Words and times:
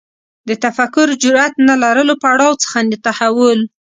د 0.47 0.49
تفکر 0.63 1.07
جرئت 1.23 1.53
نه 1.67 1.75
لرلو 1.83 2.15
پړاو 2.23 2.53
څخه 2.63 2.77
تحول 3.05 3.59